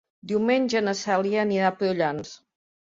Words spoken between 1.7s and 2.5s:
a Prullans.